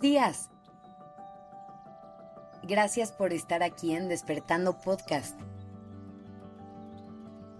Días. 0.00 0.48
Gracias 2.62 3.10
por 3.10 3.32
estar 3.32 3.64
aquí 3.64 3.96
en 3.96 4.08
Despertando 4.08 4.78
Podcast. 4.78 5.36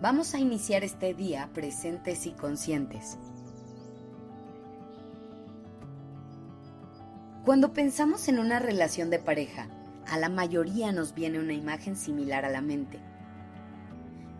Vamos 0.00 0.34
a 0.34 0.38
iniciar 0.38 0.84
este 0.84 1.12
día 1.12 1.50
presentes 1.52 2.26
y 2.26 2.32
conscientes. 2.32 3.18
Cuando 7.44 7.72
pensamos 7.72 8.28
en 8.28 8.38
una 8.38 8.60
relación 8.60 9.10
de 9.10 9.18
pareja, 9.18 9.66
a 10.06 10.16
la 10.16 10.28
mayoría 10.28 10.92
nos 10.92 11.14
viene 11.14 11.40
una 11.40 11.54
imagen 11.54 11.96
similar 11.96 12.44
a 12.44 12.50
la 12.50 12.60
mente. 12.60 13.00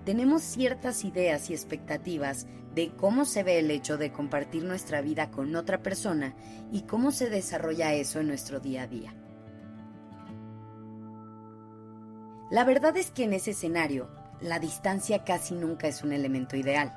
Tenemos 0.04 0.43
ciertas 0.43 1.04
ideas 1.04 1.51
y 1.51 1.54
expectativas 1.54 2.46
de 2.74 2.92
cómo 2.97 3.24
se 3.24 3.42
ve 3.42 3.59
el 3.59 3.70
hecho 3.70 3.98
de 3.98 4.12
compartir 4.12 4.65
nuestra 4.65 5.01
vida 5.01 5.30
con 5.30 5.55
otra 5.56 5.83
persona 5.83 6.34
y 6.70 6.83
cómo 6.83 7.10
se 7.10 7.29
desarrolla 7.29 7.95
eso 7.95 8.20
en 8.20 8.29
nuestro 8.29 8.60
día 8.60 8.83
a 8.83 8.87
día. 8.87 9.15
La 12.51 12.65
verdad 12.65 12.96
es 12.96 13.10
que 13.10 13.24
en 13.24 13.33
ese 13.33 13.52
escenario, 13.52 14.10
la 14.41 14.59
distancia 14.59 15.24
casi 15.24 15.55
nunca 15.55 15.87
es 15.87 16.02
un 16.02 16.12
elemento 16.12 16.56
ideal. 16.56 16.96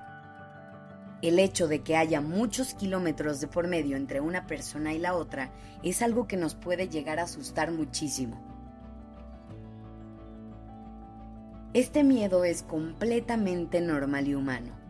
El 1.22 1.40
hecho 1.40 1.68
de 1.68 1.82
que 1.82 1.96
haya 1.96 2.21
muchos 2.21 2.74
kilómetros 2.74 3.40
de 3.40 3.48
por 3.48 3.68
medio 3.68 3.96
entre 3.96 4.20
una 4.20 4.46
persona 4.46 4.94
y 4.94 4.99
la 4.99 5.16
otra 5.16 5.52
es 5.84 6.02
algo 6.02 6.27
que 6.27 6.38
nos 6.38 6.55
puede 6.55 6.90
llegar 6.90 7.20
a 7.20 7.24
asustar 7.24 7.71
muchísimo. 7.71 8.41
Este 11.74 12.04
miedo 12.04 12.44
es 12.46 12.62
completamente 12.62 13.80
normal 13.82 14.27
y 14.27 14.35
humano. 14.35 14.82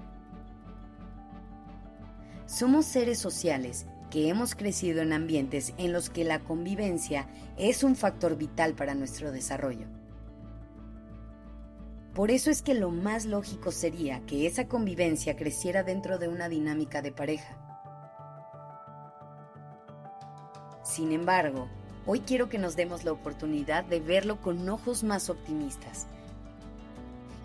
Somos 2.54 2.86
seres 2.86 3.18
sociales 3.18 3.88
que 4.12 4.30
hemos 4.30 4.54
crecido 4.54 5.02
en 5.02 5.12
ambientes 5.12 5.74
en 5.80 5.92
los 5.92 6.12
que 6.12 6.24
la 6.24 6.38
convivencia 6.38 7.28
es 7.58 7.84
un 7.84 7.96
factor 7.96 8.38
vital 8.38 8.76
para 8.76 8.94
nuestro 8.94 9.32
desarrollo. 9.32 9.88
Por 12.14 12.30
eso 12.30 12.52
es 12.52 12.62
que 12.62 12.76
lo 12.76 12.92
más 12.92 13.26
lógico 13.26 13.72
sería 13.72 14.24
que 14.28 14.46
esa 14.46 14.68
convivencia 14.68 15.36
creciera 15.36 15.82
dentro 15.82 16.20
de 16.20 16.28
una 16.28 16.48
dinámica 16.48 17.02
de 17.02 17.12
pareja. 17.12 17.58
Sin 20.84 21.12
embargo, 21.12 21.70
hoy 22.06 22.20
quiero 22.20 22.50
que 22.50 22.60
nos 22.60 22.76
demos 22.76 23.04
la 23.04 23.14
oportunidad 23.14 23.84
de 23.84 24.00
verlo 24.00 24.40
con 24.40 24.70
ojos 24.70 25.04
más 25.04 25.32
optimistas 25.32 26.06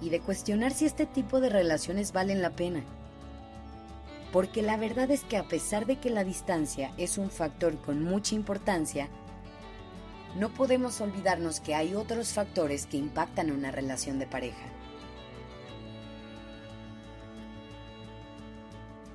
y 0.02 0.10
de 0.10 0.20
cuestionar 0.20 0.74
si 0.74 0.84
este 0.84 1.06
tipo 1.06 1.40
de 1.40 1.48
relaciones 1.48 2.12
valen 2.12 2.42
la 2.42 2.50
pena. 2.50 2.84
Porque 4.32 4.62
la 4.62 4.76
verdad 4.76 5.10
es 5.10 5.22
que 5.22 5.36
a 5.36 5.48
pesar 5.48 5.86
de 5.86 5.96
que 5.96 6.10
la 6.10 6.24
distancia 6.24 6.92
es 6.98 7.16
un 7.16 7.30
factor 7.30 7.78
con 7.78 8.02
mucha 8.02 8.34
importancia, 8.34 9.08
no 10.36 10.50
podemos 10.50 11.00
olvidarnos 11.00 11.60
que 11.60 11.74
hay 11.74 11.94
otros 11.94 12.32
factores 12.32 12.86
que 12.86 12.98
impactan 12.98 13.50
una 13.50 13.70
relación 13.70 14.18
de 14.18 14.26
pareja. 14.26 14.66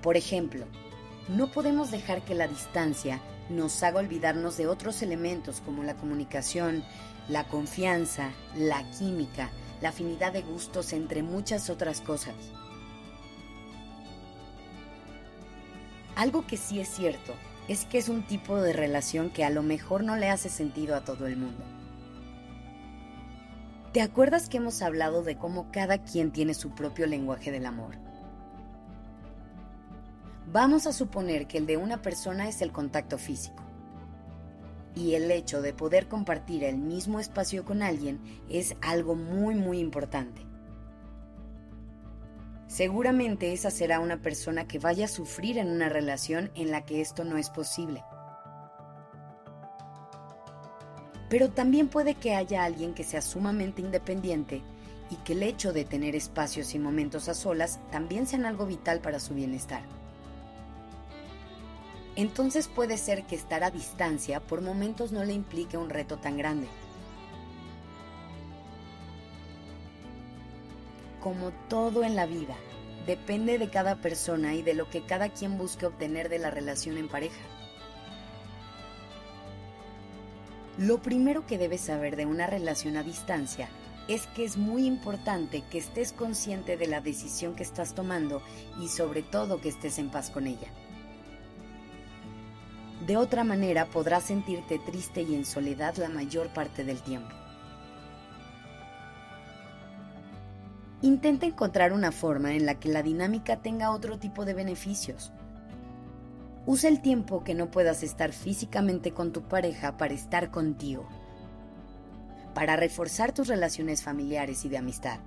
Por 0.02 0.17
ejemplo, 0.17 0.66
no 1.30 1.52
podemos 1.52 1.91
dejar 1.91 2.23
que 2.25 2.36
la 2.36 2.47
distancia 2.47 3.22
nos 3.50 3.84
haga 3.84 4.00
olvidarnos 4.00 4.58
de 4.58 4.67
otros 4.67 5.02
elementos 5.02 5.61
como 5.61 5.84
la 5.84 5.95
comunicación, 5.95 6.84
la 7.30 7.47
confianza, 7.47 8.31
la 8.58 8.84
química, 8.91 9.50
la 9.81 9.89
afinidad 9.89 10.34
de 10.34 10.41
gustos, 10.41 10.91
entre 10.91 11.23
muchas 11.23 11.69
otras 11.69 12.02
cosas. 12.02 12.36
Algo 16.16 16.45
que 16.45 16.58
sí 16.58 16.80
es 16.80 16.89
cierto 16.89 17.34
es 17.68 17.85
que 17.85 17.97
es 17.97 18.09
un 18.09 18.24
tipo 18.24 18.62
de 18.62 18.74
relación 18.74 19.29
que 19.29 19.44
a 19.44 19.50
lo 19.50 19.63
mejor 19.63 20.03
no 20.03 20.16
le 20.16 20.29
hace 20.29 20.50
sentido 20.50 20.96
a 20.96 21.03
todo 21.03 21.28
el 21.28 21.38
mundo. 21.38 21.63
¿Te 23.94 24.01
acuerdas 24.01 24.50
que 24.50 24.57
hemos 24.57 24.81
hablado 24.81 25.23
de 25.23 25.38
cómo 25.38 25.72
cada 25.72 26.00
quien 26.00 26.31
tiene 26.31 26.53
su 26.53 26.72
propio 26.72 27.07
lenguaje 27.07 27.52
del 27.52 27.66
amor? 27.66 27.96
Vamos 30.52 30.88
a 30.88 30.94
suponer 30.94 31.47
que 31.47 31.57
el 31.57 31.66
de 31.66 31.78
una 31.78 32.02
persona 32.02 32.47
es 32.47 32.62
el 32.62 32.72
contacto 32.72 33.18
físico. 33.18 33.63
Y 34.96 35.16
el 35.16 35.31
hecho 35.31 35.62
de 35.62 35.73
poder 35.73 36.07
compartir 36.07 36.63
el 36.63 36.78
mismo 36.78 37.19
espacio 37.19 37.66
con 37.66 37.81
alguien 37.81 38.19
es 38.50 38.75
algo 38.81 39.16
muy 39.16 39.56
muy 39.56 39.79
importante. 39.79 40.53
Seguramente 42.73 43.53
esa 43.53 43.69
será 43.69 44.00
una 44.00 44.17
persona 44.17 44.67
que 44.67 44.79
vaya 44.79 45.06
a 45.06 45.07
sufrir 45.07 45.59
en 45.59 45.69
una 45.69 45.89
relación 45.89 46.50
en 46.56 46.72
la 46.72 46.84
que 46.84 47.01
esto 47.01 47.23
no 47.23 47.38
es 47.38 47.51
posible. 47.51 48.03
Pero 51.29 51.51
también 51.51 51.88
puede 51.88 52.16
que 52.16 52.34
haya 52.34 52.63
alguien 52.63 52.95
que 52.95 53.03
sea 53.03 53.22
sumamente 53.22 53.84
independiente 53.84 54.63
y 55.11 55.17
que 55.17 55.34
el 55.34 55.44
hecho 55.44 55.72
de 55.72 55.85
tener 55.85 56.16
espacios 56.16 56.73
y 56.73 56.79
momentos 56.79 57.29
a 57.29 57.35
solas 57.35 57.79
también 57.91 58.25
sean 58.25 58.44
algo 58.44 58.66
vital 58.66 59.01
para 59.01 59.19
su 59.19 59.35
bienestar. 59.35 59.84
Entonces 62.16 62.67
puede 62.67 62.97
ser 62.97 63.28
que 63.28 63.35
estar 63.35 63.63
a 63.63 63.69
distancia 63.69 64.40
por 64.40 64.61
momentos 64.61 65.11
no 65.11 65.23
le 65.23 65.34
implique 65.34 65.78
un 65.78 65.91
reto 65.91 66.17
tan 66.17 66.38
grande. 66.38 66.67
Como 71.23 71.51
todo 71.69 72.03
en 72.03 72.17
la 72.17 72.25
vida, 72.25 72.57
depende 73.07 73.57
de 73.57 73.69
cada 73.69 73.95
persona 73.95 74.56
y 74.56 74.61
de 74.61 74.73
lo 74.73 74.89
que 74.89 75.06
cada 75.06 75.29
quien 75.29 75.57
busque 75.57 75.85
obtener 75.85 76.28
de 76.28 76.38
la 76.38 76.51
relación 76.51 76.97
en 76.97 77.07
pareja. 77.07 77.41
Lo 80.78 81.01
primero 81.01 81.47
que 81.47 81.57
debes 81.57 81.79
saber 81.79 82.17
de 82.17 82.25
una 82.25 82.47
relación 82.47 82.97
a 82.97 83.03
distancia 83.03 83.69
es 84.09 84.28
que 84.28 84.44
es 84.44 84.57
muy 84.57 84.85
importante 84.85 85.63
que 85.72 85.78
estés 85.78 86.11
consciente 86.11 86.75
de 86.75 86.88
la 86.88 87.00
decisión 87.00 87.55
que 87.55 87.63
estás 87.63 87.95
tomando 87.95 88.41
y 88.81 88.90
sobre 88.90 89.23
todo 89.23 89.61
que 89.61 89.69
estés 89.69 90.00
en 90.00 90.09
paz 90.09 90.29
con 90.29 90.45
ella. 90.45 90.67
De 93.07 93.16
otra 93.16 93.45
manera 93.45 93.85
podrás 93.85 94.25
sentirte 94.25 94.78
triste 94.78 95.22
y 95.22 95.35
en 95.35 95.45
soledad 95.45 95.95
la 95.95 96.09
mayor 96.09 96.50
parte 96.50 96.84
del 96.84 97.01
tiempo. 97.01 97.34
Intenta 101.03 101.46
encontrar 101.46 101.91
una 101.91 102.14
forma 102.14 102.53
en 102.53 102.66
la 102.66 102.80
que 102.80 102.88
la 102.88 103.03
dinámica 103.03 103.58
tenga 103.58 103.91
otro 103.91 104.19
tipo 104.19 104.46
de 104.46 104.53
beneficios. 104.53 105.34
Usa 106.66 106.90
el 106.90 107.02
tiempo 107.02 107.44
que 107.44 107.53
no 107.53 107.69
puedas 107.69 108.03
estar 108.03 108.31
físicamente 108.31 109.12
con 109.12 109.34
tu 109.34 109.41
pareja 109.41 109.97
para 109.97 110.14
estar 110.14 110.50
contigo, 110.50 111.06
para 112.53 112.78
reforzar 112.78 113.34
tus 113.34 113.50
relaciones 113.50 114.02
familiares 114.02 114.64
y 114.64 114.69
de 114.69 114.78
amistad, 114.78 115.19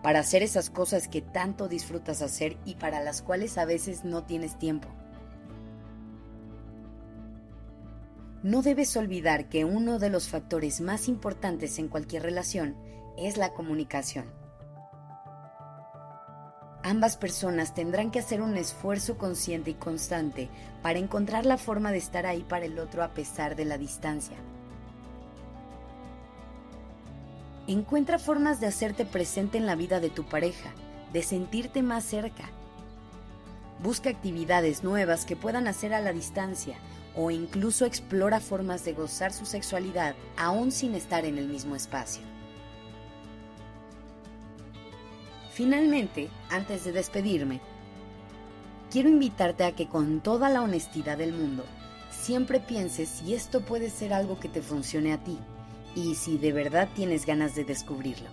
para 0.00 0.20
hacer 0.20 0.44
esas 0.44 0.70
cosas 0.70 1.08
que 1.08 1.22
tanto 1.22 1.66
disfrutas 1.66 2.22
hacer 2.22 2.56
y 2.64 2.76
para 2.76 3.02
las 3.02 3.20
cuales 3.20 3.58
a 3.58 3.64
veces 3.64 4.04
no 4.04 4.22
tienes 4.22 4.60
tiempo. 4.60 4.88
No 8.44 8.62
debes 8.62 8.96
olvidar 8.96 9.48
que 9.48 9.64
uno 9.64 9.98
de 9.98 10.10
los 10.10 10.28
factores 10.28 10.80
más 10.80 11.08
importantes 11.08 11.80
en 11.80 11.88
cualquier 11.88 12.22
relación 12.22 12.76
es 13.18 13.36
la 13.36 13.54
comunicación. 13.54 14.41
Ambas 16.84 17.16
personas 17.16 17.74
tendrán 17.74 18.10
que 18.10 18.18
hacer 18.18 18.42
un 18.42 18.56
esfuerzo 18.56 19.16
consciente 19.16 19.70
y 19.70 19.74
constante 19.74 20.48
para 20.82 20.98
encontrar 20.98 21.46
la 21.46 21.56
forma 21.56 21.92
de 21.92 21.98
estar 21.98 22.26
ahí 22.26 22.42
para 22.42 22.64
el 22.64 22.78
otro 22.80 23.04
a 23.04 23.14
pesar 23.14 23.54
de 23.54 23.64
la 23.64 23.78
distancia. 23.78 24.36
Encuentra 27.68 28.18
formas 28.18 28.58
de 28.58 28.66
hacerte 28.66 29.04
presente 29.04 29.58
en 29.58 29.66
la 29.66 29.76
vida 29.76 30.00
de 30.00 30.10
tu 30.10 30.24
pareja, 30.24 30.72
de 31.12 31.22
sentirte 31.22 31.82
más 31.82 32.02
cerca. 32.02 32.50
Busca 33.80 34.10
actividades 34.10 34.82
nuevas 34.82 35.24
que 35.24 35.36
puedan 35.36 35.68
hacer 35.68 35.94
a 35.94 36.00
la 36.00 36.12
distancia 36.12 36.76
o 37.14 37.30
incluso 37.30 37.84
explora 37.84 38.40
formas 38.40 38.84
de 38.84 38.94
gozar 38.94 39.32
su 39.32 39.46
sexualidad 39.46 40.16
aún 40.36 40.72
sin 40.72 40.96
estar 40.96 41.24
en 41.24 41.38
el 41.38 41.46
mismo 41.46 41.76
espacio. 41.76 42.31
Finalmente, 45.52 46.30
antes 46.48 46.84
de 46.84 46.92
despedirme, 46.92 47.60
quiero 48.90 49.10
invitarte 49.10 49.64
a 49.64 49.72
que 49.72 49.86
con 49.86 50.20
toda 50.22 50.48
la 50.48 50.62
honestidad 50.62 51.18
del 51.18 51.34
mundo, 51.34 51.64
siempre 52.10 52.58
pienses 52.58 53.10
si 53.10 53.34
esto 53.34 53.60
puede 53.60 53.90
ser 53.90 54.14
algo 54.14 54.40
que 54.40 54.48
te 54.48 54.62
funcione 54.62 55.12
a 55.12 55.22
ti 55.22 55.38
y 55.94 56.14
si 56.14 56.38
de 56.38 56.52
verdad 56.52 56.88
tienes 56.94 57.26
ganas 57.26 57.54
de 57.54 57.64
descubrirlo. 57.64 58.30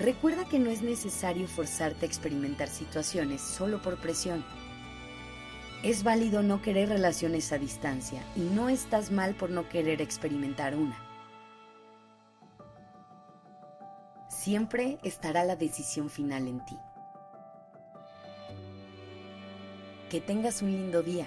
Recuerda 0.00 0.44
que 0.46 0.58
no 0.58 0.68
es 0.70 0.82
necesario 0.82 1.46
forzarte 1.46 2.04
a 2.04 2.08
experimentar 2.08 2.68
situaciones 2.68 3.40
solo 3.40 3.80
por 3.80 3.98
presión. 3.98 4.44
Es 5.84 6.02
válido 6.02 6.42
no 6.42 6.60
querer 6.60 6.88
relaciones 6.88 7.52
a 7.52 7.58
distancia 7.58 8.20
y 8.34 8.40
no 8.40 8.68
estás 8.68 9.12
mal 9.12 9.36
por 9.36 9.50
no 9.50 9.68
querer 9.68 10.02
experimentar 10.02 10.74
una. 10.74 11.05
Siempre 14.46 14.98
estará 15.02 15.42
la 15.42 15.56
decisión 15.56 16.08
final 16.08 16.46
en 16.46 16.64
ti. 16.64 16.78
Que 20.08 20.20
tengas 20.20 20.62
un 20.62 20.70
lindo 20.70 21.02
día. 21.02 21.26